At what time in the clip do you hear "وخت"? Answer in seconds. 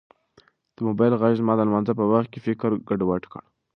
2.11-2.27